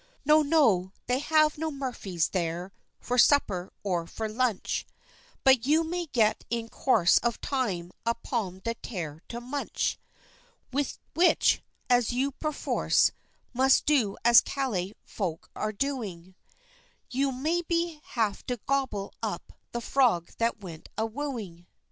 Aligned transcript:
No, 0.25 0.41
No, 0.41 0.93
they 1.05 1.19
have 1.19 1.59
no 1.59 1.69
Murphies 1.69 2.31
there, 2.31 2.73
for 2.99 3.19
supper 3.19 3.71
or 3.83 4.07
for 4.07 4.27
lunch, 4.27 4.83
But 5.43 5.67
you 5.67 5.83
may 5.83 6.07
get 6.07 6.43
in 6.49 6.69
course 6.69 7.19
of 7.19 7.39
time 7.39 7.91
a 8.03 8.15
pomme 8.15 8.61
de 8.63 8.73
terre 8.73 9.21
to 9.29 9.39
munch, 9.39 9.99
With 10.73 10.97
which, 11.13 11.61
as 11.87 12.11
you 12.13 12.31
perforce 12.31 13.11
must 13.53 13.85
do 13.85 14.17
as 14.25 14.41
Calais 14.41 14.95
folks 15.03 15.47
are 15.55 15.71
doing, 15.71 16.33
You'll 17.11 17.33
maybe 17.33 18.01
have 18.03 18.43
to 18.47 18.57
gobble 18.65 19.13
up 19.21 19.53
the 19.71 19.81
frog 19.81 20.31
that 20.39 20.61
went 20.61 20.89
a 20.97 21.05
wooing! 21.05 21.67